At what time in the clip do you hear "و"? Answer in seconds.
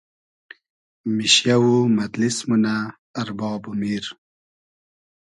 1.65-1.73, 3.69-3.71